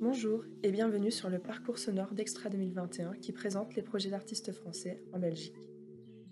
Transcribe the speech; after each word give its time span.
Bonjour 0.00 0.44
et 0.62 0.72
bienvenue 0.72 1.10
sur 1.10 1.28
le 1.28 1.38
parcours 1.38 1.76
sonore 1.76 2.14
d'Extra 2.14 2.48
2021 2.48 3.12
qui 3.20 3.32
présente 3.32 3.74
les 3.74 3.82
projets 3.82 4.08
d'artistes 4.08 4.52
français 4.52 5.02
en 5.12 5.18
Belgique. 5.18 5.52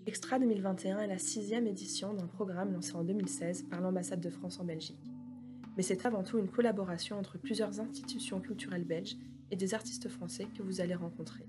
Extra 0.07 0.39
2021 0.39 1.01
est 1.01 1.07
la 1.07 1.19
sixième 1.19 1.67
édition 1.67 2.15
d'un 2.15 2.27
programme 2.27 2.73
lancé 2.73 2.95
en 2.95 3.03
2016 3.03 3.65
par 3.69 3.81
l'ambassade 3.81 4.21
de 4.21 4.31
France 4.31 4.59
en 4.59 4.65
Belgique. 4.65 5.11
Mais 5.75 5.83
c'est 5.83 6.07
avant 6.07 6.23
tout 6.23 6.39
une 6.39 6.49
collaboration 6.49 7.19
entre 7.19 7.37
plusieurs 7.37 7.79
institutions 7.79 8.39
culturelles 8.39 8.85
belges 8.85 9.15
et 9.51 9.55
des 9.55 9.75
artistes 9.75 10.09
français 10.09 10.47
que 10.57 10.63
vous 10.63 10.81
allez 10.81 10.95
rencontrer. 10.95 11.45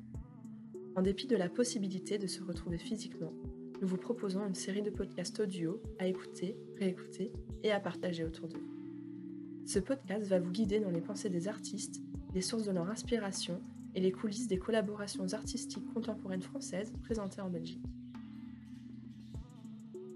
En 0.98 1.02
dépit 1.02 1.28
de 1.28 1.36
la 1.36 1.48
possibilité 1.48 2.18
de 2.18 2.26
se 2.26 2.42
retrouver 2.42 2.76
physiquement, 2.76 3.32
nous 3.80 3.86
vous 3.86 3.98
proposons 3.98 4.45
une 4.45 4.56
série 4.56 4.82
de 4.82 4.91
podcasts 4.91 5.38
audio 5.38 5.80
à 6.00 6.09
écouter, 6.09 6.56
réécouter 6.77 7.30
et 7.62 7.70
à 7.70 7.78
partager 7.78 8.24
autour 8.24 8.48
de 8.48 8.56
vous. 8.56 9.64
Ce 9.64 9.78
podcast 9.78 10.26
va 10.26 10.40
vous 10.40 10.50
guider 10.50 10.80
dans 10.80 10.90
les 10.90 11.00
pensées 11.00 11.30
des 11.30 11.46
artistes, 11.46 12.02
les 12.34 12.40
sources 12.40 12.64
de 12.64 12.73
leur 12.73 12.90
inspiration 12.90 13.62
et 13.95 14.00
les 14.00 14.10
coulisses 14.10 14.48
des 14.48 14.59
collaborations 14.59 15.32
artistiques 15.34 15.87
contemporaines 15.95 16.42
françaises 16.42 16.92
présentées 17.04 17.42
en 17.42 17.48
Belgique. 17.48 17.87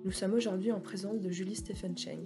Nous 0.04 0.10
sommes 0.10 0.34
aujourd'hui 0.34 0.72
en 0.72 0.80
présence 0.80 1.20
de 1.20 1.30
Julie 1.30 1.54
Stephen 1.54 1.96
Cheng. 1.96 2.24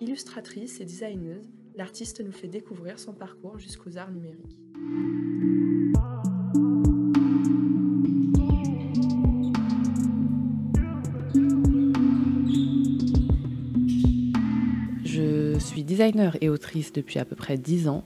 Illustratrice 0.00 0.80
et 0.80 0.84
designeuse, 0.84 1.50
l'artiste 1.74 2.24
nous 2.24 2.30
fait 2.30 2.46
découvrir 2.46 3.00
son 3.00 3.12
parcours 3.12 3.58
jusqu'aux 3.58 3.96
arts 3.96 4.12
numériques. 4.12 4.56
Designer 15.98 16.36
et 16.40 16.48
autrice 16.48 16.92
depuis 16.92 17.18
à 17.18 17.24
peu 17.24 17.34
près 17.34 17.56
10 17.56 17.88
ans 17.88 18.04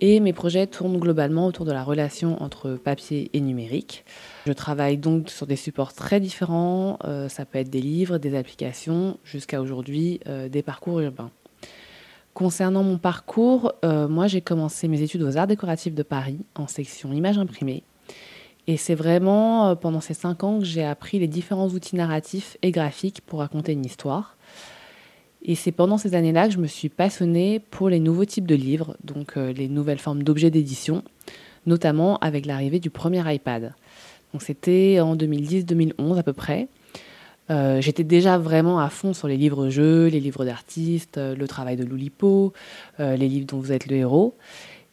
et 0.00 0.20
mes 0.20 0.32
projets 0.32 0.66
tournent 0.66 0.98
globalement 0.98 1.46
autour 1.46 1.66
de 1.66 1.72
la 1.72 1.84
relation 1.84 2.42
entre 2.42 2.70
papier 2.70 3.28
et 3.34 3.40
numérique. 3.40 4.06
Je 4.46 4.52
travaille 4.54 4.96
donc 4.96 5.28
sur 5.28 5.46
des 5.46 5.56
supports 5.56 5.92
très 5.92 6.20
différents, 6.20 6.98
euh, 7.04 7.28
ça 7.28 7.44
peut 7.44 7.58
être 7.58 7.68
des 7.68 7.82
livres, 7.82 8.16
des 8.16 8.34
applications, 8.34 9.18
jusqu'à 9.22 9.60
aujourd'hui 9.60 10.20
euh, 10.26 10.48
des 10.48 10.62
parcours 10.62 11.00
urbains. 11.00 11.30
Concernant 12.32 12.82
mon 12.82 12.96
parcours, 12.96 13.74
euh, 13.84 14.08
moi 14.08 14.26
j'ai 14.26 14.40
commencé 14.40 14.88
mes 14.88 15.02
études 15.02 15.22
aux 15.22 15.36
Arts 15.36 15.46
décoratifs 15.46 15.94
de 15.94 16.02
Paris 16.02 16.38
en 16.54 16.66
section 16.66 17.12
images 17.12 17.36
imprimées. 17.36 17.82
Et 18.66 18.78
c'est 18.78 18.94
vraiment 18.94 19.76
pendant 19.76 20.00
ces 20.00 20.14
cinq 20.14 20.42
ans 20.44 20.60
que 20.60 20.64
j'ai 20.64 20.84
appris 20.84 21.18
les 21.18 21.28
différents 21.28 21.68
outils 21.68 21.96
narratifs 21.96 22.56
et 22.62 22.70
graphiques 22.70 23.20
pour 23.26 23.40
raconter 23.40 23.72
une 23.72 23.84
histoire. 23.84 24.38
Et 25.42 25.54
c'est 25.54 25.72
pendant 25.72 25.96
ces 25.96 26.14
années-là 26.14 26.48
que 26.48 26.54
je 26.54 26.58
me 26.58 26.66
suis 26.66 26.88
passionnée 26.88 27.60
pour 27.70 27.88
les 27.88 28.00
nouveaux 28.00 28.24
types 28.24 28.46
de 28.46 28.54
livres, 28.54 28.96
donc 29.04 29.36
euh, 29.36 29.52
les 29.52 29.68
nouvelles 29.68 29.98
formes 29.98 30.22
d'objets 30.22 30.50
d'édition, 30.50 31.02
notamment 31.66 32.18
avec 32.18 32.44
l'arrivée 32.44 32.78
du 32.78 32.90
premier 32.90 33.22
iPad. 33.32 33.74
Donc 34.32 34.42
c'était 34.42 35.00
en 35.00 35.16
2010-2011 35.16 36.18
à 36.18 36.22
peu 36.22 36.34
près. 36.34 36.68
Euh, 37.50 37.80
j'étais 37.80 38.04
déjà 38.04 38.38
vraiment 38.38 38.78
à 38.78 38.90
fond 38.90 39.12
sur 39.12 39.26
les 39.26 39.36
livres-jeux, 39.36 40.06
les 40.06 40.20
livres 40.20 40.44
d'artistes, 40.44 41.18
euh, 41.18 41.34
le 41.34 41.48
travail 41.48 41.76
de 41.76 41.84
Loulipo, 41.84 42.52
les 42.98 43.16
livres 43.16 43.46
dont 43.46 43.58
vous 43.58 43.72
êtes 43.72 43.86
le 43.86 43.96
héros. 43.96 44.36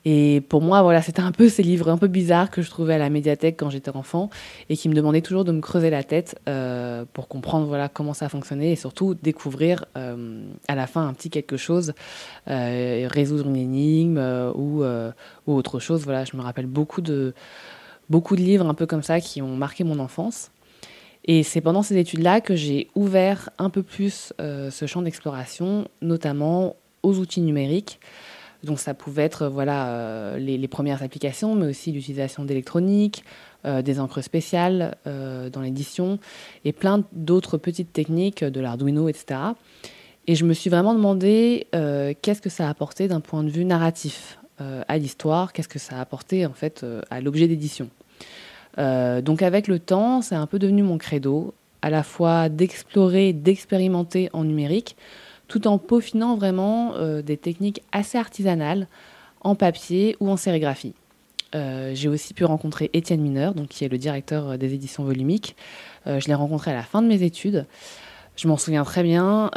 Et 0.09 0.39
pour 0.39 0.61
moi, 0.61 0.83
voilà, 0.83 1.01
c'était 1.01 1.21
un 1.21 1.33
peu 1.33 1.49
ces 1.49 1.63
livres 1.63 1.89
un 1.89 1.97
peu 1.97 2.07
bizarres 2.07 2.49
que 2.49 2.61
je 2.61 2.69
trouvais 2.69 2.93
à 2.93 2.97
la 2.97 3.09
médiathèque 3.09 3.57
quand 3.57 3.69
j'étais 3.69 3.93
enfant 3.93 4.29
et 4.69 4.77
qui 4.77 4.87
me 4.87 4.93
demandaient 4.93 5.19
toujours 5.19 5.43
de 5.43 5.51
me 5.51 5.59
creuser 5.59 5.89
la 5.89 6.01
tête 6.01 6.39
euh, 6.47 7.03
pour 7.11 7.27
comprendre 7.27 7.67
voilà 7.67 7.89
comment 7.89 8.13
ça 8.13 8.29
fonctionnait 8.29 8.71
et 8.71 8.77
surtout 8.77 9.15
découvrir 9.15 9.83
euh, 9.97 10.45
à 10.69 10.75
la 10.75 10.87
fin 10.87 11.05
un 11.05 11.13
petit 11.13 11.29
quelque 11.29 11.57
chose, 11.57 11.91
euh, 12.47 13.05
résoudre 13.11 13.49
une 13.49 13.57
énigme 13.57 14.17
ou, 14.55 14.85
autre 15.45 15.79
chose. 15.79 16.05
Voilà, 16.05 16.23
je 16.23 16.37
me 16.37 16.41
rappelle 16.41 16.67
beaucoup 16.67 17.01
de 17.01 17.33
beaucoup 18.09 18.37
de 18.37 18.41
livres 18.41 18.65
un 18.65 18.75
peu 18.75 18.85
comme 18.85 19.03
ça 19.03 19.19
qui 19.19 19.41
ont 19.41 19.57
marqué 19.57 19.83
mon 19.83 19.99
enfance. 19.99 20.51
Et 21.25 21.43
c'est 21.43 21.59
pendant 21.59 21.83
ces 21.83 21.97
études-là 21.97 22.39
que 22.39 22.55
j'ai 22.55 22.87
ouvert 22.95 23.49
un 23.57 23.69
peu 23.69 23.83
plus 23.83 24.31
ce 24.39 24.85
champ 24.85 25.01
d'exploration, 25.01 25.89
notamment 26.01 26.77
aux 27.03 27.17
outils 27.17 27.41
numériques. 27.41 27.99
Donc 28.63 28.79
ça 28.79 28.93
pouvait 28.93 29.23
être 29.23 29.47
voilà 29.47 29.89
euh, 29.89 30.37
les, 30.37 30.67
premières 30.67 31.03
applications, 31.03 31.55
mais 31.55 31.67
aussi 31.67 31.91
l'utilisation 31.91 32.43
d'électronique, 32.43 33.23
euh, 33.65 33.81
des 33.81 33.99
encres 33.99 34.23
spéciales 34.23 34.95
euh, 35.05 35.49
dans 35.49 35.61
l'édition 35.61 36.19
et 36.65 36.73
plein 36.73 37.03
d'autres 37.13 37.57
petites 37.57 37.93
techniques 37.93 38.43
de 38.43 38.59
l'Arduino, 38.59 39.09
etc. 39.09 39.39
Et 40.27 40.35
je 40.35 40.43
me 40.43 40.53
suis 40.53 40.69
vraiment 40.69 40.93
demandé 40.93 41.67
qu'est-ce 41.71 42.41
que 42.41 42.49
ça 42.49 42.67
a 42.67 42.69
apporté 42.69 43.07
d'un 43.07 43.21
point 43.21 43.43
de 43.43 43.49
vue 43.49 43.63
narratif 43.63 44.39
à 44.59 44.97
l'histoire, 44.97 45.53
qu'est-ce 45.53 45.69
que 45.69 45.79
ça 45.79 45.97
a 45.97 46.01
apporté 46.01 46.45
en 46.45 46.51
fait 46.51 46.85
à 47.09 47.21
l'objet 47.21 47.47
d'édition? 47.47 47.89
donc 48.77 49.41
avec 49.41 49.69
le 49.69 49.79
temps, 49.79 50.21
c'est 50.21 50.35
un 50.35 50.45
peu 50.45 50.59
devenu 50.59 50.83
mon 50.83 50.97
credo, 50.97 51.53
à 51.81 51.89
la 51.89 52.03
fois 52.03 52.49
d'explorer, 52.49 53.31
d'expérimenter 53.31 54.29
en 54.33 54.43
numérique, 54.43 54.97
tout 55.47 55.67
en 55.67 55.77
peaufinant 55.77 56.35
vraiment 56.35 56.93
euh, 56.95 57.21
des 57.21 57.37
techniques 57.37 57.81
assez 57.91 58.17
artisanales 58.17 58.87
en 59.41 59.55
papier 59.55 60.17
ou 60.19 60.29
en 60.29 60.37
sérigraphie. 60.37 60.93
Euh, 61.55 61.91
j'ai 61.93 62.09
aussi 62.09 62.33
pu 62.33 62.43
rencontrer 62.43 62.89
Étienne 62.93 63.21
Mineur, 63.21 63.53
donc, 63.53 63.69
qui 63.69 63.85
est 63.85 63.89
le 63.89 63.97
directeur 63.97 64.49
euh, 64.49 64.57
des 64.57 64.73
éditions 64.73 65.03
volumiques. 65.03 65.55
je 66.05 66.25
l'ai 66.27 66.33
rencontré 66.33 66.71
à 66.71 66.73
la 66.73 66.83
fin 66.83 67.01
de 67.01 67.07
mes 67.07 67.23
études. 67.23 67.65
Je 68.35 68.47
m'en 68.47 68.57
souviens 68.57 68.83
très 68.83 69.01
bien. 69.01 69.49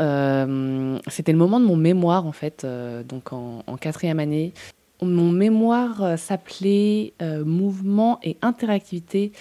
C'était 1.09 1.33
le 1.33 1.39
moment 1.39 1.61
de 1.61 1.67
mon 1.67 1.77
mémoire, 1.77 2.27
en 2.27 2.33
fait, 2.33 2.67
donc 3.06 3.33
en, 3.33 3.62
en, 3.67 3.77
quatrième 3.77 4.19
année. 4.19 4.55
Mon 5.03 5.31
mémoire 5.31 6.19
s'appelait 6.19 7.12
Mouvement 7.45 8.19
et 8.23 8.39
interactivité 8.41 9.33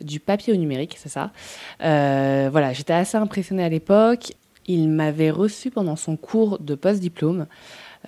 du 0.00 0.20
papier 0.20 0.54
au 0.54 0.56
numérique, 0.56 0.96
c'est 0.98 1.10
ça. 1.10 1.32
voilà, 1.78 2.72
j'étais 2.72 2.94
assez 2.94 3.18
impressionnée 3.18 3.62
à 3.62 3.68
l'époque. 3.68 4.32
Il 4.68 4.90
m'avait 4.90 5.30
reçu 5.30 5.70
pendant 5.70 5.96
son 5.96 6.16
cours 6.16 6.58
de 6.58 6.74
post-diplôme. 6.74 7.46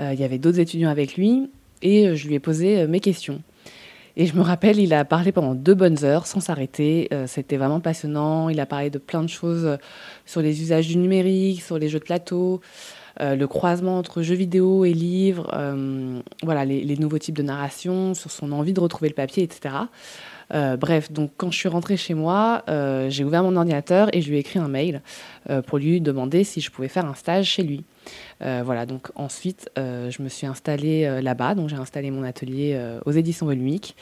Euh, 0.00 0.12
il 0.12 0.20
y 0.20 0.24
avait 0.24 0.38
d'autres 0.38 0.60
étudiants 0.60 0.90
avec 0.90 1.16
lui 1.16 1.50
et 1.82 2.06
euh, 2.06 2.14
je 2.14 2.28
lui 2.28 2.34
ai 2.34 2.38
posé 2.38 2.80
euh, 2.80 2.86
mes 2.86 3.00
questions. 3.00 3.42
Et 4.16 4.26
je 4.26 4.36
me 4.36 4.42
rappelle, 4.42 4.78
il 4.78 4.92
a 4.92 5.06
parlé 5.06 5.32
pendant 5.32 5.54
deux 5.54 5.74
bonnes 5.74 6.04
heures 6.04 6.26
sans 6.26 6.40
s'arrêter. 6.40 7.08
C'était 7.26 7.56
vraiment 7.56 7.80
passionnant. 7.80 8.48
Il 8.48 8.58
a 8.58 8.66
parlé 8.66 8.90
de 8.90 8.98
plein 8.98 9.22
de 9.22 9.28
choses 9.28 9.78
sur 10.26 10.42
les 10.42 10.60
usages 10.60 10.88
du 10.88 10.96
numérique, 10.98 11.62
sur 11.62 11.78
les 11.78 11.88
jeux 11.88 12.00
de 12.00 12.04
plateau, 12.04 12.60
le 13.20 13.44
croisement 13.46 13.96
entre 13.96 14.20
jeux 14.20 14.34
vidéo 14.34 14.84
et 14.84 14.92
livres, 14.92 15.48
voilà, 16.42 16.64
les, 16.64 16.82
les, 16.82 16.96
nouveaux 16.96 17.18
types 17.18 17.36
de 17.36 17.44
narration, 17.44 18.12
sur 18.12 18.32
son 18.32 18.50
envie 18.50 18.72
de 18.72 18.80
retrouver 18.80 19.08
le 19.08 19.14
papier, 19.14 19.44
etc. 19.44 19.74
Euh, 20.52 20.76
bref, 20.76 21.12
donc 21.12 21.30
quand 21.36 21.50
je 21.50 21.56
suis 21.56 21.68
rentrée 21.68 21.96
chez 21.96 22.14
moi, 22.14 22.64
euh, 22.68 23.08
j'ai 23.08 23.24
ouvert 23.24 23.42
mon 23.42 23.56
ordinateur 23.56 24.08
et 24.14 24.20
je 24.20 24.28
lui 24.30 24.36
ai 24.36 24.40
écrit 24.40 24.58
un 24.58 24.68
mail 24.68 25.02
euh, 25.48 25.62
pour 25.62 25.78
lui 25.78 26.00
demander 26.00 26.44
si 26.44 26.60
je 26.60 26.70
pouvais 26.70 26.88
faire 26.88 27.06
un 27.06 27.14
stage 27.14 27.46
chez 27.46 27.62
lui. 27.62 27.84
voilà, 28.40 28.86
donc 28.86 29.10
ensuite, 29.14 29.70
je 29.76 30.22
me 30.22 30.28
suis 30.28 30.46
installée 30.46 31.20
là-bas, 31.22 31.54
donc 31.54 31.68
j'ai 31.68 31.76
installé 31.76 32.10
mon 32.10 32.22
atelier 32.22 32.80
aux 33.04 33.12
éditions 33.12 33.46
volumiques 33.46 33.94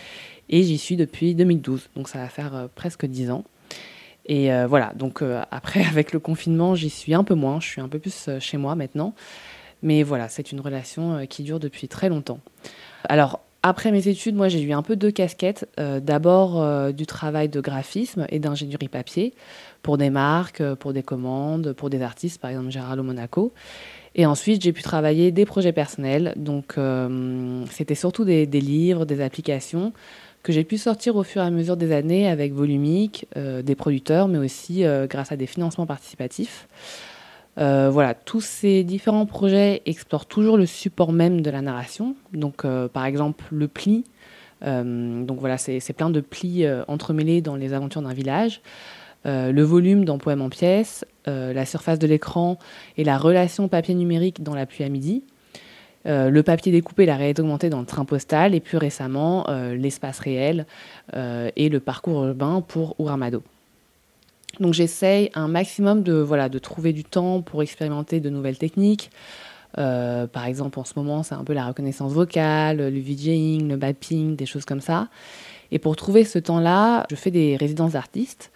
et 0.48 0.62
j'y 0.62 0.78
suis 0.78 0.96
depuis 0.96 1.34
2012, 1.34 1.90
donc 1.96 2.08
ça 2.08 2.18
va 2.18 2.28
faire 2.28 2.68
presque 2.74 3.04
10 3.04 3.30
ans. 3.30 3.44
Et 4.26 4.48
voilà, 4.66 4.92
donc 4.94 5.22
après, 5.50 5.84
avec 5.90 6.12
le 6.12 6.20
confinement, 6.20 6.76
j'y 6.76 6.90
suis 6.90 7.14
un 7.14 7.24
peu 7.24 7.34
moins, 7.34 7.60
je 7.60 7.66
suis 7.66 7.80
un 7.80 7.88
peu 7.88 7.98
plus 7.98 8.30
chez 8.38 8.56
moi 8.56 8.76
maintenant. 8.76 9.12
Mais 9.82 10.02
voilà, 10.02 10.28
c'est 10.28 10.52
une 10.52 10.60
relation 10.60 11.26
qui 11.26 11.42
dure 11.42 11.60
depuis 11.60 11.88
très 11.88 12.08
longtemps. 12.08 12.40
Alors, 13.08 13.40
après 13.62 13.90
mes 13.90 14.06
études, 14.06 14.36
moi 14.36 14.48
j'ai 14.48 14.62
eu 14.62 14.72
un 14.72 14.82
peu 14.82 14.94
deux 14.94 15.10
casquettes. 15.10 15.68
Euh, 15.80 15.98
d'abord 15.98 16.62
euh, 16.62 16.92
du 16.92 17.06
travail 17.06 17.48
de 17.48 17.60
graphisme 17.60 18.26
et 18.28 18.38
d'ingénierie 18.38 18.88
papier 18.88 19.34
pour 19.82 19.98
des 19.98 20.10
marques, 20.10 20.60
euh, 20.60 20.76
pour 20.76 20.92
des 20.92 21.02
commandes, 21.02 21.72
pour 21.72 21.90
des 21.90 22.00
artistes, 22.02 22.40
par 22.40 22.50
exemple 22.50 22.70
Gérald 22.70 23.02
Monaco. 23.02 23.52
Et 24.14 24.26
ensuite 24.26 24.62
j'ai 24.62 24.72
pu 24.72 24.82
travailler 24.82 25.32
des 25.32 25.44
projets 25.44 25.72
personnels. 25.72 26.34
Donc 26.36 26.76
c'était 27.70 27.94
surtout 27.94 28.24
des, 28.24 28.46
des, 28.46 28.60
livres, 28.60 29.04
des 29.04 29.20
applications 29.20 29.92
que 30.42 30.52
j'ai 30.52 30.64
pu 30.64 30.78
sortir 30.78 31.16
au 31.16 31.24
fur 31.24 31.42
et 31.42 31.44
à 31.44 31.50
mesure 31.50 31.76
des 31.76 31.92
années 31.92 32.28
avec 32.28 32.52
Volumique, 32.52 33.26
des 33.36 33.74
producteurs, 33.74 34.26
mais 34.26 34.38
aussi 34.38 34.82
grâce 35.08 35.30
à 35.30 35.36
des 35.36 35.46
financements 35.46 35.86
participatifs. 35.86 36.66
Euh, 37.58 37.90
voilà, 37.90 38.14
tous 38.14 38.40
ces 38.40 38.84
différents 38.84 39.26
projets 39.26 39.82
explorent 39.84 40.26
toujours 40.26 40.56
le 40.56 40.66
support 40.66 41.12
même 41.12 41.40
de 41.40 41.50
la 41.50 41.60
narration. 41.60 42.14
Donc, 42.32 42.64
euh, 42.64 42.88
par 42.88 43.04
exemple, 43.04 43.44
le 43.50 43.68
pli. 43.68 44.04
Euh, 44.64 45.24
donc 45.24 45.40
voilà, 45.40 45.58
c'est 45.58 45.92
plein 45.92 46.10
de 46.10 46.20
plis 46.20 46.66
entremêlés 46.86 47.40
dans 47.40 47.56
les 47.56 47.72
aventures 47.72 48.02
d'un 48.02 48.12
village. 48.12 48.60
le 49.24 49.62
volume 49.62 50.04
dans 50.04 50.18
Poème 50.18 50.42
en 50.42 50.48
pièces, 50.48 51.04
la 51.26 51.66
surface 51.66 51.98
de 51.98 52.06
l'écran 52.06 52.58
et 52.96 53.04
la 53.04 53.18
relation 53.18 53.68
papier 53.68 53.94
numérique 53.94 54.42
dans 54.42 54.54
La 54.54 54.66
pluie 54.66 54.84
à 54.84 54.88
midi. 54.88 55.22
le 56.04 56.40
papier 56.42 56.72
découpé, 56.72 57.06
la 57.06 57.16
réalité 57.16 57.42
augmentée 57.42 57.70
dans 57.70 57.80
le 57.80 57.86
train 57.86 58.04
postal, 58.04 58.54
et 58.54 58.60
plus 58.60 58.78
récemment 58.78 59.46
l'espace 59.74 60.18
réel 60.18 60.66
et 61.14 61.68
le 61.68 61.80
parcours 61.80 62.24
urbain 62.24 62.62
pour 62.66 62.98
Ouramado. 62.98 63.42
Donc 64.60 64.74
j'essaye 64.74 65.30
un 65.34 65.48
maximum 65.48 66.02
de, 66.02 66.14
voilà, 66.14 66.48
de 66.48 66.58
trouver 66.58 66.92
du 66.92 67.04
temps 67.04 67.42
pour 67.42 67.62
expérimenter 67.62 68.20
de 68.20 68.30
nouvelles 68.30 68.58
techniques. 68.58 69.10
Euh, 69.76 70.26
par 70.26 70.46
exemple, 70.46 70.78
en 70.78 70.84
ce 70.84 70.94
moment, 70.96 71.22
c'est 71.22 71.34
un 71.34 71.44
peu 71.44 71.52
la 71.52 71.66
reconnaissance 71.66 72.12
vocale, 72.12 72.78
le 72.78 73.00
VJing, 73.00 73.68
le 73.68 73.76
mapping, 73.76 74.34
des 74.34 74.46
choses 74.46 74.64
comme 74.64 74.80
ça. 74.80 75.08
Et 75.70 75.78
pour 75.78 75.94
trouver 75.96 76.24
ce 76.24 76.38
temps-là, 76.38 77.06
je 77.10 77.16
fais 77.16 77.30
des 77.30 77.56
résidences 77.56 77.92
d'artistes. 77.92 78.50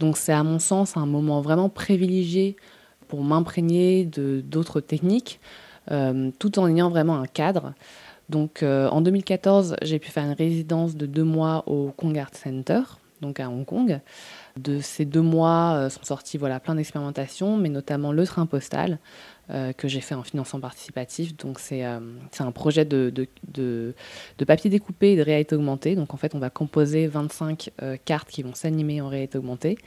Donc 0.00 0.16
c'est 0.16 0.32
à 0.32 0.42
mon 0.42 0.58
sens 0.58 0.96
un 0.96 1.06
moment 1.06 1.40
vraiment 1.40 1.68
privilégié 1.68 2.56
pour 3.06 3.22
m'imprégner 3.22 4.04
de 4.04 4.42
d'autres 4.44 4.80
techniques, 4.80 5.38
euh, 5.90 6.30
tout 6.38 6.58
en 6.58 6.66
ayant 6.68 6.90
vraiment 6.90 7.16
un 7.16 7.26
cadre. 7.26 7.74
Donc 8.28 8.62
euh, 8.62 8.88
en 8.88 9.02
2014, 9.02 9.76
j'ai 9.82 9.98
pu 9.98 10.10
faire 10.10 10.24
une 10.24 10.32
résidence 10.32 10.96
de 10.96 11.06
deux 11.06 11.24
mois 11.24 11.62
au 11.66 11.92
Kong 11.96 12.16
Art 12.18 12.34
Center, 12.34 12.80
donc 13.20 13.40
à 13.40 13.48
Hong 13.48 13.64
Kong. 13.64 14.00
De 14.56 14.80
ces 14.80 15.04
deux 15.04 15.22
mois 15.22 15.74
euh, 15.74 15.90
sont 15.90 16.04
sortis 16.04 16.38
voilà, 16.38 16.60
plein 16.60 16.74
d'expérimentations, 16.74 17.56
mais 17.56 17.68
notamment 17.68 18.12
le 18.12 18.24
train 18.24 18.46
postal 18.46 18.98
euh, 19.50 19.72
que 19.72 19.88
j'ai 19.88 20.00
fait 20.00 20.14
en 20.14 20.22
financement 20.22 20.60
participatif. 20.60 21.36
Donc 21.36 21.58
c'est 21.58 21.84
euh, 21.84 22.00
un 22.38 22.52
projet 22.52 22.84
de, 22.84 23.26
papier 24.46 24.70
découpé 24.70 25.12
et 25.12 25.16
de 25.16 25.22
réalité 25.22 25.56
augmentée. 25.56 25.96
Donc 25.96 26.14
en 26.14 26.16
fait, 26.16 26.34
on 26.34 26.38
va 26.38 26.50
composer 26.50 27.06
25 27.06 27.70
cartes 28.04 28.28
qui 28.28 28.42
vont 28.42 28.54
s'animer 28.54 29.00
en 29.00 29.08
réalité 29.08 29.38
augmentée. 29.38 29.78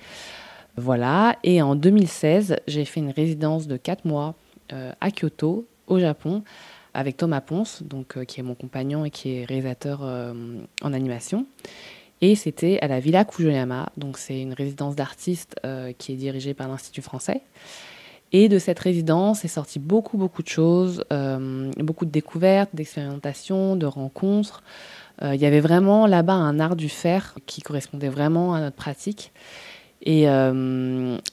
Voilà. 0.76 1.38
Et 1.44 1.62
en 1.62 1.76
2016, 1.76 2.58
j'ai 2.68 2.86
fait 2.86 3.00
une 3.00 3.12
résidence 3.12 3.68
de 3.68 3.78
4 3.78 4.06
mois 4.06 4.36
à 4.70 5.12
Kyoto, 5.12 5.66
au 5.88 5.98
Japon, 5.98 6.44
avec 6.94 7.16
Thomas 7.16 7.40
Ponce, 7.40 7.82
donc, 7.84 8.24
qui 8.26 8.42
est 8.42 8.44
mon 8.44 8.54
compagnon 8.54 9.06
et 9.06 9.10
qui 9.10 9.38
est 9.38 9.46
réalisateur 9.46 10.02
en 10.02 10.94
animation. 10.94 11.46
Et 12.22 12.36
c'était 12.36 12.80
à 12.82 12.88
la 12.88 13.00
Villa 13.00 13.26
Kujoyama, 13.26 13.90
donc 13.96 14.18
c'est 14.18 14.42
une 14.42 14.54
résidence 14.54 14.96
d'artistes 14.96 15.56
euh, 15.66 15.94
qui 15.98 16.14
est 16.14 16.16
dirigée 16.16 16.54
par 16.54 16.68
l'Institut 16.68 17.02
français. 17.02 17.42
Et 18.32 18.50
de 18.50 18.60
cette 18.60 18.80
résidence 18.80 19.46
est 19.46 19.50
sorti 19.50 19.80
beaucoup, 19.80 20.18
beaucoup 20.18 20.42
de 20.42 20.48
choses, 20.48 21.04
euh, 21.14 21.72
beaucoup 21.78 22.06
de 22.06 22.12
découvertes, 22.12 22.72
d'expérimentations, 22.74 23.76
de 23.76 23.86
rencontres. 23.86 24.64
Euh, 25.22 25.36
il 25.36 25.42
y 25.42 25.46
avait 25.46 25.60
vraiment 25.60 26.08
là-bas 26.08 26.34
un 26.34 26.60
art 26.60 26.76
du 26.76 26.90
faire 26.90 27.36
qui 27.46 27.62
correspondait 27.62 28.10
vraiment 28.10 28.54
à 28.54 28.60
notre 28.62 28.76
pratique. 28.76 29.32
Et, 30.04 30.26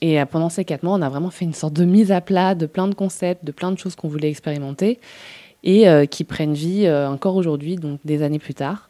et, 0.01 0.25
pendant 0.25 0.49
ces 0.49 0.65
quatre 0.65 0.83
mois, 0.83 0.95
on 0.95 1.03
a 1.03 1.09
vraiment 1.09 1.31
fait 1.31 1.45
une 1.45 1.53
sorte 1.53 1.75
de 1.75 1.85
mise 1.85 2.11
à 2.11 2.23
plat 2.23 2.55
de 2.55 2.65
plein 2.65 2.89
de 2.89 2.95
concepts, 2.95 3.45
de 3.45 3.53
plein 3.53 3.71
de 3.71 3.79
choses 3.79 3.95
qu'on 3.95 4.09
voulait 4.09 4.31
expérimenter 4.31 5.01
et 5.63 5.87
qui 6.11 6.25
prennent 6.25 6.55
vie 6.55 6.91
encore 6.91 7.37
aujourd'hui, 7.37 7.77
donc 7.77 8.01
des 8.05 8.23
années 8.23 8.39
plus 8.39 8.55
tard. 8.55 8.89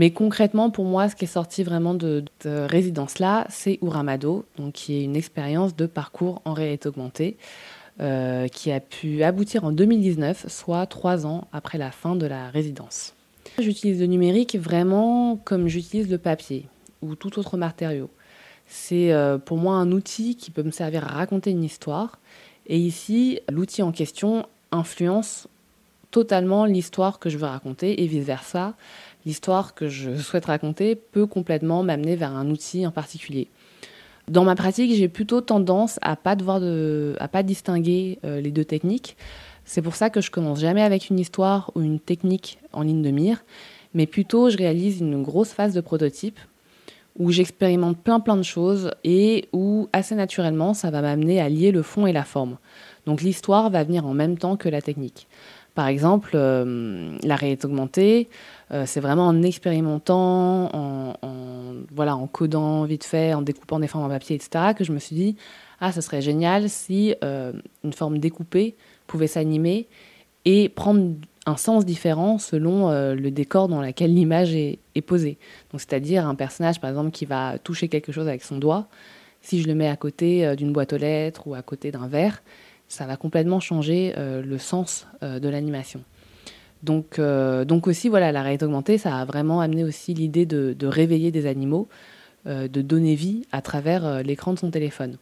Mais 0.00 0.12
concrètement, 0.12 0.70
pour 0.70 0.86
moi, 0.86 1.10
ce 1.10 1.14
qui 1.14 1.26
est 1.26 1.28
sorti 1.28 1.62
vraiment 1.62 1.92
de, 1.92 2.24
de 2.42 2.66
résidence-là, 2.66 3.46
c'est 3.50 3.78
Uramado, 3.82 4.46
donc 4.56 4.72
qui 4.72 4.94
est 4.96 5.04
une 5.04 5.14
expérience 5.14 5.76
de 5.76 5.84
parcours 5.84 6.40
en 6.46 6.54
réalité 6.54 6.88
augmentée, 6.88 7.36
euh, 8.00 8.48
qui 8.48 8.72
a 8.72 8.80
pu 8.80 9.22
aboutir 9.22 9.64
en 9.64 9.72
2019, 9.72 10.46
soit 10.48 10.86
trois 10.86 11.26
ans 11.26 11.48
après 11.52 11.76
la 11.76 11.90
fin 11.90 12.16
de 12.16 12.24
la 12.24 12.48
résidence. 12.48 13.12
J'utilise 13.58 14.00
le 14.00 14.06
numérique 14.06 14.56
vraiment 14.56 15.36
comme 15.44 15.68
j'utilise 15.68 16.10
le 16.10 16.16
papier 16.16 16.64
ou 17.02 17.14
tout 17.14 17.38
autre 17.38 17.58
matériau. 17.58 18.08
C'est 18.68 19.12
euh, 19.12 19.36
pour 19.36 19.58
moi 19.58 19.74
un 19.74 19.92
outil 19.92 20.34
qui 20.34 20.50
peut 20.50 20.62
me 20.62 20.70
servir 20.70 21.04
à 21.04 21.08
raconter 21.08 21.50
une 21.50 21.62
histoire. 21.62 22.20
Et 22.66 22.78
ici, 22.78 23.40
l'outil 23.50 23.82
en 23.82 23.92
question 23.92 24.46
influence 24.72 25.46
totalement 26.10 26.64
l'histoire 26.64 27.18
que 27.18 27.28
je 27.28 27.38
veux 27.38 27.46
raconter 27.46 28.02
et 28.02 28.06
vice-versa 28.06 28.74
l'histoire 29.24 29.74
que 29.74 29.88
je 29.88 30.16
souhaite 30.16 30.46
raconter 30.46 30.94
peut 30.94 31.26
complètement 31.26 31.82
m'amener 31.82 32.16
vers 32.16 32.34
un 32.34 32.48
outil 32.50 32.86
en 32.86 32.90
particulier. 32.90 33.48
Dans 34.28 34.44
ma 34.44 34.54
pratique, 34.54 34.94
j'ai 34.94 35.08
plutôt 35.08 35.40
tendance 35.40 35.98
à 36.02 36.14
pas 36.14 36.36
devoir 36.36 36.60
de, 36.60 37.16
à 37.18 37.26
pas 37.26 37.42
distinguer 37.42 38.18
euh, 38.24 38.40
les 38.40 38.52
deux 38.52 38.64
techniques. 38.64 39.16
C'est 39.64 39.82
pour 39.82 39.96
ça 39.96 40.10
que 40.10 40.20
je 40.20 40.30
commence 40.30 40.60
jamais 40.60 40.82
avec 40.82 41.10
une 41.10 41.18
histoire 41.18 41.72
ou 41.74 41.80
une 41.80 42.00
technique 42.00 42.58
en 42.72 42.82
ligne 42.82 43.02
de 43.02 43.10
mire, 43.10 43.44
mais 43.94 44.06
plutôt 44.06 44.50
je 44.50 44.56
réalise 44.56 45.00
une 45.00 45.22
grosse 45.22 45.50
phase 45.50 45.74
de 45.74 45.80
prototype 45.80 46.38
où 47.18 47.30
j'expérimente 47.32 47.98
plein 47.98 48.20
plein 48.20 48.36
de 48.36 48.42
choses 48.42 48.92
et 49.04 49.48
où 49.52 49.88
assez 49.92 50.14
naturellement 50.14 50.74
ça 50.74 50.90
va 50.90 51.02
m'amener 51.02 51.40
à 51.40 51.48
lier 51.48 51.72
le 51.72 51.82
fond 51.82 52.06
et 52.06 52.12
la 52.12 52.24
forme. 52.24 52.58
Donc 53.06 53.22
l'histoire 53.22 53.70
va 53.70 53.82
venir 53.82 54.06
en 54.06 54.14
même 54.14 54.38
temps 54.38 54.56
que 54.56 54.68
la 54.68 54.80
technique. 54.80 55.26
Par 55.80 55.88
exemple, 55.88 56.32
euh, 56.34 57.16
la 57.22 57.36
réalité 57.36 57.64
augmentée, 57.64 58.28
euh, 58.70 58.84
c'est 58.84 59.00
vraiment 59.00 59.26
en 59.26 59.40
expérimentant, 59.40 60.68
en, 60.74 61.14
voilà, 61.96 62.16
en 62.16 62.26
codant 62.26 62.84
vite 62.84 63.04
fait, 63.04 63.32
en 63.32 63.40
découpant 63.40 63.80
des 63.80 63.86
formes 63.86 64.04
en 64.04 64.10
papier, 64.10 64.36
etc., 64.36 64.74
que 64.76 64.84
je 64.84 64.92
me 64.92 64.98
suis 64.98 65.16
dit, 65.16 65.36
ah, 65.80 65.90
ce 65.90 66.02
serait 66.02 66.20
génial 66.20 66.68
si 66.68 67.14
euh, 67.24 67.54
une 67.82 67.94
forme 67.94 68.18
découpée 68.18 68.76
pouvait 69.06 69.26
s'animer 69.26 69.88
et 70.44 70.68
prendre 70.68 71.14
un 71.46 71.56
sens 71.56 71.86
différent 71.86 72.36
selon 72.36 72.90
le 72.90 73.30
décor 73.30 73.68
dans 73.68 73.80
lequel 73.80 74.14
l'image 74.14 74.54
est, 74.54 75.00
posée. 75.06 75.38
C'est-à-dire 75.72 76.26
un 76.26 76.34
personnage, 76.34 76.78
par 76.78 76.90
exemple, 76.90 77.10
qui 77.10 77.24
va 77.24 77.56
toucher 77.56 77.88
quelque 77.88 78.12
chose 78.12 78.28
avec 78.28 78.44
son 78.44 78.58
doigt, 78.58 78.86
si 79.40 79.62
je 79.62 79.66
le 79.66 79.74
mets 79.74 79.88
à 79.88 79.96
côté 79.96 80.54
d'une 80.56 80.74
boîte 80.74 80.92
aux 80.92 80.98
lettres 80.98 81.46
ou 81.46 81.54
à 81.54 81.62
côté 81.62 81.90
d'un 81.90 82.06
verre, 82.06 82.42
ça 82.90 83.06
va 83.06 83.16
complètement 83.16 83.60
changer 83.60 84.12
euh, 84.18 84.42
le 84.42 84.58
sens 84.58 85.06
euh, 85.22 85.38
de 85.38 85.48
l'animation. 85.48 86.02
Donc, 86.82 87.18
euh, 87.18 87.64
donc 87.64 87.86
aussi, 87.86 88.08
voilà, 88.08 88.32
la 88.32 88.42
réalité 88.42 88.64
augmentée, 88.64 88.98
ça 88.98 89.16
a 89.16 89.24
vraiment 89.24 89.60
amené 89.60 89.84
aussi 89.84 90.12
l'idée 90.12 90.44
de, 90.44 90.86
réveiller 90.86 91.30
des 91.30 91.46
animaux, 91.46 91.88
de 92.46 92.80
donner 92.80 93.14
vie 93.14 93.42
à 93.52 93.60
travers 93.60 94.22
l'écran 94.22 94.54
de 94.54 94.58
son 94.58 94.70
téléphone. 94.70 95.18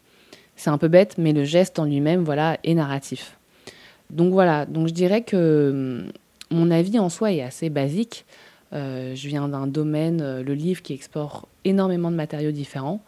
C'est 0.54 0.70
un 0.70 0.78
peu 0.78 0.86
bête, 0.86 1.18
mais 1.18 1.32
le 1.32 1.42
geste 1.42 1.80
en 1.80 1.84
lui-même, 1.84 2.22
voilà, 2.22 2.58
est 2.62 2.74
narratif. 2.74 3.36
Donc 4.08 4.32
voilà, 4.32 4.66
je 4.72 4.92
dirais 4.92 5.22
que 5.22 6.04
hum, 6.04 6.12
mon 6.56 6.70
avis 6.70 7.00
en 7.00 7.08
soi 7.08 7.32
est 7.32 7.42
assez 7.42 7.70
basique. 7.70 8.24
je 8.72 9.28
viens 9.28 9.48
d'un 9.48 9.66
domaine, 9.66 10.42
le 10.42 10.54
livre, 10.54 10.80
qui 10.80 10.94
explore 10.94 11.48
énormément 11.64 12.12
de 12.12 12.16
matériaux 12.16 12.52
différents 12.52 13.02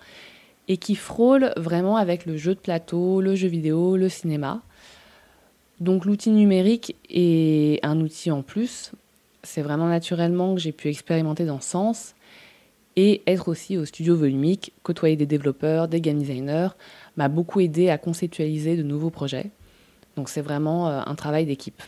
et 0.71 0.77
qui 0.77 0.95
frôle 0.95 1.53
vraiment 1.57 1.97
avec 1.97 2.27
le 2.27 2.37
jeu 2.37 2.55
de 2.55 2.61
plateau, 2.61 3.21
le 3.21 3.35
jeu 3.35 3.49
vidéo, 3.49 3.97
le 3.97 4.09
cinéma. 4.09 4.63
Donc 5.81 6.05
l'outil 6.05 6.31
numérique 6.31 6.95
est 7.09 7.85
un 7.85 8.01
outil 8.01 8.31
en 8.31 8.43
plus. 8.43 8.93
C'est 9.43 9.63
vraiment 9.63 9.89
naturellement 9.89 10.55
que 10.55 10.61
j'ai 10.61 10.71
pu 10.71 10.87
expérimenter 10.87 11.45
dans 11.45 11.59
ce 11.59 11.71
sens 11.71 12.15
et 12.95 13.21
être 13.27 13.49
aussi 13.49 13.79
au 13.79 13.85
studio 13.85 14.15
volumique, 14.15 14.73
côtoyer 14.85 15.17
des 15.17 15.27
développeurs, 15.27 15.89
des 15.89 16.01
game 16.01 16.19
designers, 16.19 16.69
m'a 17.17 17.27
beaucoup 17.27 17.59
aidé 17.59 17.91
à 17.91 17.99
conceptualiser 17.99 18.77
de 18.77 18.85
nouveaux 18.85 19.11
projets. 19.11 19.51
Donc 20.15 20.29
c'est 20.29 20.41
vraiment 20.41 20.89
euh, 20.89 21.01
un 21.05 21.15
travail 21.17 21.47
d'équipe. 21.47 21.83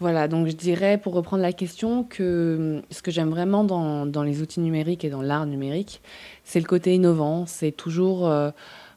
Voilà, 0.00 0.28
donc 0.28 0.46
je 0.46 0.52
dirais, 0.52 0.96
pour 0.96 1.14
reprendre 1.14 1.42
la 1.42 1.52
question, 1.52 2.04
que 2.04 2.76
hum, 2.78 2.82
ce 2.90 3.02
que 3.02 3.10
j'aime 3.10 3.30
vraiment 3.30 3.64
dans, 3.64 4.22
les 4.22 4.42
outils 4.42 4.60
numériques 4.60 5.04
et 5.04 5.10
dans 5.10 5.22
l'art 5.22 5.46
numérique, 5.46 6.00
c'est 6.44 6.60
le 6.60 6.66
côté 6.66 6.94
innovant. 6.94 7.46
C'est 7.46 7.72
toujours 7.72 8.28
euh, 8.28 8.50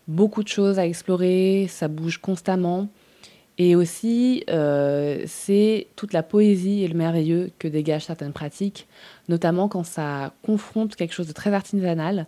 beaucoup 0.07 0.43
de 0.43 0.47
choses 0.47 0.77
à 0.77 0.85
explorer, 0.85 1.67
ça 1.69 1.87
bouge 1.87 2.19
constamment. 2.19 2.87
Et 3.57 3.75
aussi, 3.75 4.43
euh, 4.49 5.23
c'est 5.27 5.87
toute 5.95 6.13
la 6.13 6.23
poésie 6.23 6.83
et 6.83 6.87
le 6.87 6.95
merveilleux 6.95 7.51
que 7.59 7.67
dégagent 7.67 8.05
certaines 8.05 8.33
pratiques, 8.33 8.87
notamment 9.27 9.67
quand 9.67 9.83
ça 9.83 10.33
confronte 10.43 10.95
quelque 10.95 11.13
chose 11.13 11.27
de 11.27 11.33
très 11.33 11.53
artisanal. 11.53 12.27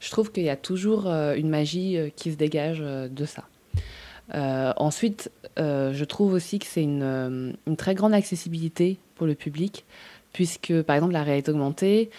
Je 0.00 0.10
trouve 0.10 0.32
qu'il 0.32 0.44
y 0.44 0.50
a 0.50 0.56
toujours 0.56 1.06
euh, 1.06 1.34
une 1.34 1.48
magie 1.48 1.96
qui 2.16 2.32
se 2.32 2.36
dégage 2.36 2.80
de 2.80 3.24
ça. 3.24 3.44
Euh, 4.34 4.72
ensuite, 4.76 5.30
euh, 5.58 5.92
je 5.92 6.04
trouve 6.04 6.32
aussi 6.32 6.58
que 6.58 6.66
c'est 6.66 6.86
euh, 6.86 7.52
une, 7.66 7.76
très 7.76 7.94
grande 7.94 8.14
accessibilité 8.14 8.98
pour 9.16 9.26
le 9.26 9.34
public, 9.34 9.84
puisque 10.32 10.82
par 10.82 10.96
exemple 10.96 11.12
la 11.12 11.22
réalité 11.22 11.50
augmentée, 11.50 12.10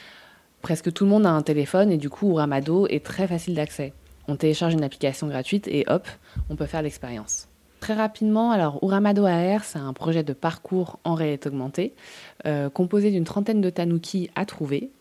presque 0.61 0.91
tout 0.91 1.05
le 1.05 1.09
monde 1.09 1.25
a 1.25 1.31
un 1.31 1.41
téléphone 1.41 1.91
et 1.91 1.97
du 1.97 2.09
coup 2.09 2.33
Ramado 2.33 2.87
est 2.87 3.03
très 3.03 3.27
facile 3.27 3.55
d'accès. 3.55 3.93
On 4.27 4.35
télécharge 4.35 4.73
une 4.73 4.83
application 4.83 5.27
gratuite 5.27 5.67
et 5.67 5.85
hop, 5.87 6.07
on 6.49 6.55
peut 6.55 6.65
faire 6.65 6.81
l'expérience. 6.81 7.47
Très 7.79 7.95
rapidement, 7.95 8.51
alors 8.51 8.77
Uramado 8.83 9.25
AR, 9.25 9.63
c'est 9.63 9.79
un 9.79 9.93
projet 9.93 10.23
de 10.23 10.33
parcours 10.33 10.99
en 11.03 11.15
réalité 11.15 11.49
augmentée, 11.49 11.93
composé 12.75 13.09
d'une 13.09 13.23
trentaine 13.23 13.59
de 13.59 13.71
tanuki 13.71 14.29
à 14.35 14.45
trouver. 14.45 14.91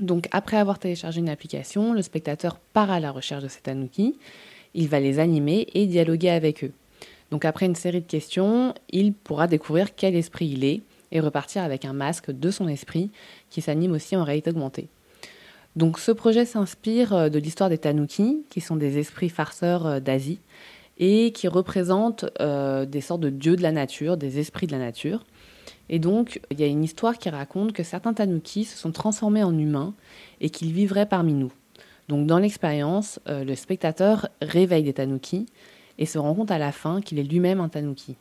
Donc 0.00 0.26
après 0.32 0.56
avoir 0.56 0.80
téléchargé 0.80 1.20
une 1.20 1.28
application, 1.28 1.92
le 1.92 2.02
spectateur 2.02 2.58
part 2.58 2.90
à 2.90 2.98
la 2.98 3.12
recherche 3.12 3.44
de 3.44 3.48
ces 3.48 3.60
tanuki 3.60 4.16
il 4.74 4.88
va 4.88 5.00
les 5.00 5.18
animer 5.18 5.66
et 5.74 5.86
dialoguer 5.86 6.30
avec 6.30 6.64
eux. 6.64 6.72
Donc 7.30 7.44
après 7.44 7.66
une 7.66 7.74
série 7.74 8.00
de 8.00 8.06
questions, 8.06 8.74
il 8.90 9.14
pourra 9.14 9.46
découvrir 9.46 9.94
quel 9.94 10.14
esprit 10.14 10.46
il 10.46 10.64
est 10.64 10.82
et 11.12 11.20
repartir 11.20 11.62
avec 11.62 11.84
un 11.84 11.92
masque 11.92 12.30
de 12.30 12.50
son 12.50 12.68
esprit 12.68 13.10
qui 13.50 13.60
s'anime 13.60 13.92
aussi 13.92 14.16
en 14.16 14.24
réalité 14.24 14.50
augmentée. 14.50 14.88
Donc 15.76 15.98
ce 15.98 16.12
projet 16.12 16.44
s'inspire 16.44 17.14
euh, 17.14 17.28
de 17.28 17.38
l'histoire 17.38 17.70
des 17.70 17.78
Tanuki, 17.78 18.44
qui 18.50 18.60
sont 18.60 18.76
des 18.76 18.98
esprits 18.98 19.30
farceurs 19.30 19.86
euh, 19.86 20.00
d'Asie 20.00 20.40
et 20.98 21.32
qui 21.32 21.48
représentent 21.48 22.26
euh, 22.40 22.84
des 22.84 23.00
sortes 23.00 23.22
de 23.22 23.30
dieux 23.30 23.56
de 23.56 23.62
la 23.62 23.72
nature, 23.72 24.16
des 24.16 24.38
esprits 24.38 24.66
de 24.66 24.72
la 24.72 24.78
nature. 24.78 25.24
Et 25.88 25.98
donc, 25.98 26.40
il 26.50 26.60
y 26.60 26.64
a 26.64 26.66
une 26.66 26.84
histoire 26.84 27.18
qui 27.18 27.30
raconte 27.30 27.72
que 27.72 27.82
certains 27.82 28.12
tanuki 28.12 28.64
se 28.64 28.76
sont 28.76 28.92
transformés 28.92 29.42
en 29.42 29.56
humains 29.56 29.94
et 30.40 30.50
qu'ils 30.50 30.72
vivraient 30.72 31.06
parmi 31.06 31.32
nous. 31.32 31.52
Donc, 32.08 32.26
dans 32.26 32.38
l'expérience, 32.38 33.20
euh, 33.28 33.44
le 33.44 33.54
spectateur 33.54 34.28
réveille 34.40 34.82
des 34.82 34.92
tanuki 34.92 35.46
et 35.98 36.06
se 36.06 36.18
rend 36.18 36.34
compte 36.34 36.50
à 36.50 36.58
la 36.58 36.72
fin 36.72 37.00
qu'il 37.00 37.18
est 37.18 37.24
lui-même 37.24 37.60
un 37.60 37.68
tanuki. 37.68 38.16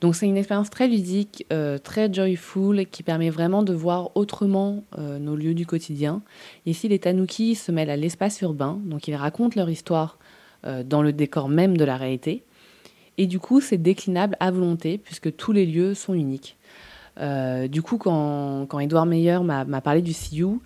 Donc 0.00 0.16
c'est 0.16 0.26
une 0.26 0.36
expérience 0.36 0.68
très 0.68 0.88
ludique, 0.88 1.46
euh, 1.52 1.78
très 1.78 2.12
joyful, 2.12 2.86
qui 2.86 3.04
permet 3.04 3.30
vraiment 3.30 3.62
de 3.62 3.72
voir 3.72 4.10
autrement 4.16 4.82
euh, 4.98 5.20
nos 5.20 5.36
lieux 5.36 5.54
du 5.54 5.64
quotidien. 5.64 6.22
Ici, 6.66 6.88
les 6.88 6.98
tanuki 6.98 7.54
se 7.54 7.70
mêlent 7.70 7.88
à 7.88 7.96
l'espace 7.96 8.40
urbain, 8.40 8.80
donc 8.84 9.06
ils 9.06 9.14
racontent 9.14 9.58
leur 9.58 9.70
histoire 9.70 10.18
dans 10.84 11.02
le 11.02 11.12
décor 11.12 11.48
même 11.48 11.76
de 11.76 11.84
la 11.84 11.96
réalité. 11.96 12.44
Et 13.18 13.26
du 13.26 13.40
coup, 13.40 13.60
c'est 13.60 13.78
déclinable 13.78 14.36
à 14.38 14.52
volonté, 14.52 14.96
puisque 14.96 15.34
tous 15.34 15.50
les 15.50 15.66
lieux 15.66 15.92
sont 15.92 16.14
uniques. 16.14 16.56
du 17.68 17.82
coup, 17.82 17.98
quand, 17.98 18.66
quand 18.68 18.78
Edouard 18.78 19.06
Meyer 19.06 19.40
m'a 19.40 19.80
parlé 19.80 20.02
du 20.02 20.12
CIU, 20.12 20.60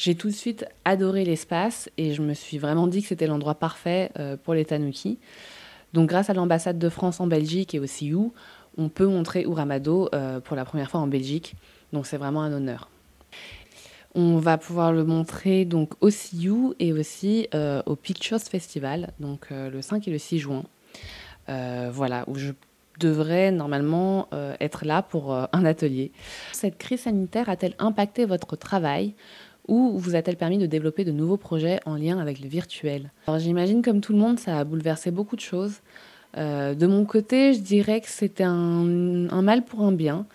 j'ai 0.00 0.14
tout 0.14 0.28
de 0.28 0.34
suite 0.34 0.64
adoré 0.86 1.26
l'espace 1.26 1.90
et 1.98 2.14
je 2.14 2.22
me 2.22 2.32
suis 2.32 2.56
vraiment 2.56 2.86
dit 2.86 3.02
que 3.02 3.08
c'était 3.08 3.26
l'endroit 3.26 3.54
parfait 3.54 4.10
pour 4.44 4.54
les 4.54 4.64
tanuki. 4.64 5.18
Donc 5.92 6.08
grâce 6.08 6.30
à 6.30 6.34
l'ambassade 6.34 6.78
de 6.78 6.88
France 6.88 7.20
en 7.20 7.26
Belgique 7.26 7.74
et 7.74 7.80
au 7.80 7.86
CIU, 7.86 8.30
on 8.78 8.88
peut 8.88 9.06
montrer 9.06 9.42
Uramado 9.42 10.08
euh, 10.14 10.40
pour 10.40 10.56
la 10.56 10.64
première 10.64 10.90
fois 10.90 11.00
en 11.00 11.06
Belgique. 11.06 11.54
Donc 11.92 12.06
c'est 12.06 12.16
vraiment 12.16 12.42
un 12.42 12.52
honneur. 12.52 12.88
On 14.14 14.38
va 14.38 14.58
pouvoir 14.58 14.92
le 14.92 15.04
montrer 15.04 15.64
donc 15.64 15.92
au 16.00 16.10
CIU 16.10 16.74
et 16.78 16.92
aussi 16.92 17.48
euh, 17.54 17.82
au 17.86 17.94
Pictures 17.94 18.40
Festival, 18.40 19.12
donc 19.20 19.48
euh, 19.52 19.70
le 19.70 19.82
5 19.82 20.06
et 20.08 20.10
le 20.10 20.18
6 20.18 20.38
juin. 20.38 20.64
voilà, 21.46 22.24
où 22.26 22.36
je 22.36 22.52
devrais 22.98 23.50
normalement 23.50 24.28
être 24.60 24.84
là 24.84 25.02
pour 25.02 25.32
un 25.32 25.64
atelier. 25.64 26.12
Cette 26.52 26.76
crise 26.76 27.00
sanitaire 27.00 27.48
a-t-elle 27.48 27.74
impacté 27.78 28.26
votre 28.26 28.56
travail? 28.56 29.14
Ou 29.70 29.96
vous 29.96 30.16
a-t-elle 30.16 30.36
permis 30.36 30.58
de 30.58 30.66
développer 30.66 31.04
de 31.04 31.12
nouveaux 31.12 31.38
projets 31.38 31.80
en 31.86 31.94
lien 31.94 32.18
avec 32.18 32.40
le 32.40 32.48
virtuel? 32.48 33.10
Alors 33.26 33.38
j'imagine 33.38 33.80
comme 33.80 34.00
tout 34.02 34.12
le 34.12 34.18
monde, 34.18 34.38
ça 34.38 34.58
a 34.58 34.64
bouleversé 34.64 35.10
beaucoup 35.10 35.36
de 35.36 35.40
choses. 35.40 35.80
Euh, 36.36 36.74
de 36.74 36.86
mon 36.86 37.04
côté, 37.04 37.54
je 37.54 37.60
dirais 37.60 38.00
que 38.00 38.08
c'était 38.08 38.44
un, 38.44 38.84
mal 39.42 39.64
pour 39.64 39.82
un 39.82 39.92
bien. 39.92 40.26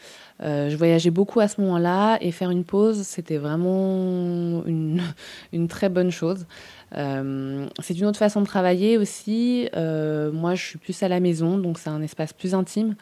Euh, 0.41 0.69
je 0.69 0.75
voyageais 0.75 1.11
beaucoup 1.11 1.39
à 1.39 1.47
ce 1.47 1.61
moment-là 1.61 2.17
et 2.21 2.31
faire 2.31 2.49
une 2.49 2.65
pause, 2.65 3.03
c'était 3.03 3.37
vraiment 3.37 4.63
une, 4.65 5.01
très 5.69 5.89
bonne 5.89 6.11
chose. 6.11 6.45
Euh, 6.97 7.67
c'est 7.79 7.97
une 7.97 8.05
autre 8.05 8.19
façon 8.19 8.41
de 8.41 8.45
travailler 8.45 8.97
aussi. 8.97 9.69
moi, 9.73 10.55
je 10.55 10.63
suis 10.63 10.77
plus 10.77 11.03
à 11.03 11.09
la 11.09 11.19
maison, 11.19 11.57
donc 11.57 11.77
c'est 11.77 11.89
un 11.89 12.01
espace 12.01 12.33
plus 12.33 12.53
intime. 12.53 12.95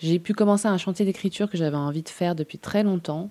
J'ai 0.00 0.18
pu 0.18 0.32
commencer 0.32 0.68
un 0.68 0.78
chantier 0.78 1.04
d'écriture 1.04 1.50
que 1.50 1.56
j'avais 1.56 1.76
envie 1.76 2.02
de 2.02 2.08
faire 2.08 2.34
depuis 2.34 2.58
très 2.58 2.84
longtemps. 2.84 3.30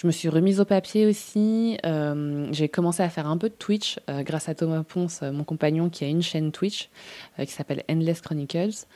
Je 0.00 0.06
me 0.06 0.12
suis 0.12 0.28
remise 0.28 0.60
au 0.60 0.64
papier 0.64 1.06
aussi. 1.06 1.76
Euh, 1.84 2.46
j'ai 2.52 2.68
commencé 2.68 3.02
à 3.02 3.08
faire 3.08 3.26
un 3.26 3.36
peu 3.36 3.48
de 3.48 3.54
Twitch 3.54 3.98
euh, 4.08 4.22
grâce 4.22 4.48
à 4.48 4.54
Thomas 4.54 4.84
Ponce, 4.84 5.24
euh, 5.24 5.32
mon 5.32 5.42
compagnon, 5.42 5.88
qui 5.88 6.04
a 6.04 6.06
une 6.06 6.22
chaîne 6.22 6.52
Twitch 6.52 6.88
qui 7.36 7.50
s'appelle 7.50 7.82
Endless 7.90 8.20
Chronicles. 8.20 8.86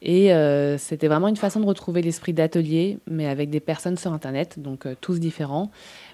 Et 0.00 0.30
c'était 0.78 1.08
vraiment 1.08 1.28
une 1.28 1.36
façon 1.36 1.60
de 1.60 1.66
retrouver 1.66 2.00
l'esprit 2.00 2.32
d'atelier, 2.32 2.98
mais 3.06 3.26
avec 3.26 3.50
des 3.50 3.60
personnes 3.60 3.98
sur 3.98 4.12
Internet, 4.12 4.58
donc 4.58 4.86
tous 5.02 5.20
différents, 5.20 5.70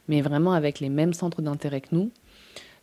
mais 0.09 0.23
vraiment 0.23 0.53
avec 0.53 0.81
les 0.81 0.89
mêmes 0.89 1.13
centres 1.13 1.43
d'intérêt 1.43 1.81
que 1.81 1.89
nous. 1.93 2.11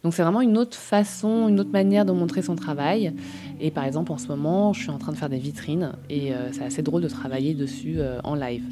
Donc 0.03 0.13
c'est 0.13 0.23
vraiment 0.23 0.41
une 0.41 0.57
autre 0.57 0.77
façon, 0.77 1.47
une 1.47 1.59
autre 1.59 1.71
manière 1.71 2.05
de 2.05 2.11
montrer 2.11 2.41
son 2.41 2.55
travail. 2.55 3.13
Et 3.59 3.71
par 3.71 3.85
exemple, 3.85 4.11
en 4.11 4.17
ce 4.17 4.27
moment, 4.27 4.71
je 4.73 4.81
suis 4.81 4.91
en 4.91 4.97
train 4.97 5.13
de 5.13 5.17
faire 5.17 5.29
des 5.29 5.39
vitrines 5.39 5.93
et 6.09 6.31
c'est 6.51 6.63
assez 6.63 6.81
drôle 6.81 7.01
de 7.01 7.09
travailler 7.09 7.53
dessus 7.53 7.99
en 8.23 8.35
live. 8.35 8.63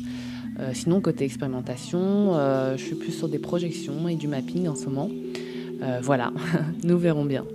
Euh, 0.59 0.71
sinon, 0.73 1.01
côté 1.01 1.25
expérimentation, 1.25 2.35
euh, 2.35 2.77
je 2.77 2.83
suis 2.83 2.95
plus 2.95 3.11
sur 3.11 3.29
des 3.29 3.39
projections 3.39 4.07
et 4.07 4.15
du 4.15 4.27
mapping 4.27 4.67
en 4.67 4.75
ce 4.75 4.85
moment. 4.85 5.09
Euh, 5.83 5.99
voilà, 6.01 6.33
nous 6.83 6.97
verrons 6.97 7.25
bien. 7.25 7.45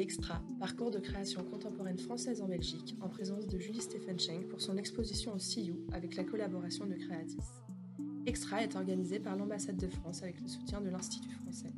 Extra, 0.00 0.40
parcours 0.58 0.90
de 0.90 0.98
création 0.98 1.44
contemporaine 1.44 1.98
française 1.98 2.40
en 2.40 2.48
Belgique, 2.48 2.96
en 3.02 3.08
présence 3.08 3.46
de 3.46 3.58
Julie 3.58 3.82
Stephenschenk 3.82 4.48
pour 4.48 4.60
son 4.60 4.78
exposition 4.78 5.34
au 5.34 5.38
CIU 5.38 5.74
avec 5.92 6.16
la 6.16 6.24
collaboration 6.24 6.86
de 6.86 6.94
Creatis. 6.94 7.36
Extra 8.24 8.62
est 8.62 8.74
organisé 8.74 9.20
par 9.20 9.36
l'ambassade 9.36 9.76
de 9.76 9.88
France 9.88 10.22
avec 10.22 10.40
le 10.40 10.48
soutien 10.48 10.80
de 10.80 10.88
l'Institut 10.88 11.30
français. 11.32 11.72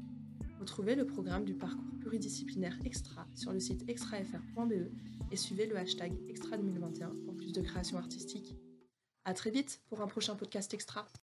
Retrouvez 0.61 0.95
le 0.95 1.07
programme 1.07 1.45
du 1.45 1.55
parcours 1.55 1.83
pluridisciplinaire 2.01 2.79
Extra 2.85 3.27
sur 3.35 3.53
le 3.53 3.59
site 3.59 3.89
extrafr.be 3.89 4.91
et 5.33 5.37
suivez 5.37 5.67
le 5.67 5.77
hashtag 5.77 6.13
Extra 6.29 6.57
2021 6.57 7.11
pour 7.25 7.35
plus 7.35 7.53
de 7.53 7.63
création 7.63 7.99
artistique. 7.99 8.55
A 9.25 9.35
très 9.35 9.51
vite 9.51 9.81
pour 9.89 10.03
un 10.03 10.07
prochain 10.07 10.37
podcast 10.37 10.73
Extra. 10.73 11.07